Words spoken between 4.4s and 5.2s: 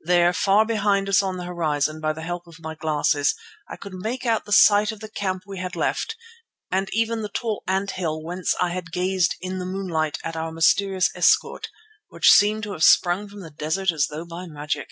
the site of the